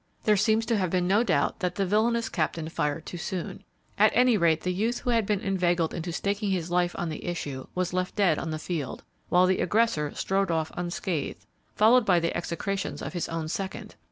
[0.23, 3.63] There seems to have been no doubt that the villainous captain fired too soon.
[3.99, 7.23] At any rate, the youth who had been inveigled into staking his life on the
[7.23, 11.45] issue was left dead on the field, while the aggressor rode off unscathed,
[11.75, 13.93] followed by the execrations of his own second.